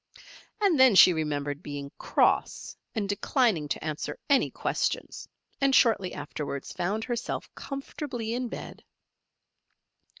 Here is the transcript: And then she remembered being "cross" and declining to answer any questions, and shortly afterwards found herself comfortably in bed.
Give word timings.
And 0.59 0.79
then 0.79 0.95
she 0.95 1.13
remembered 1.13 1.61
being 1.61 1.91
"cross" 1.99 2.75
and 2.95 3.07
declining 3.07 3.67
to 3.67 3.83
answer 3.83 4.17
any 4.31 4.49
questions, 4.49 5.27
and 5.61 5.75
shortly 5.75 6.11
afterwards 6.15 6.73
found 6.73 7.03
herself 7.03 7.53
comfortably 7.53 8.33
in 8.33 8.47
bed. 8.47 8.83